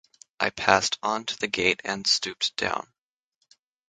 [0.39, 2.91] I passed on to the gate and stooped down.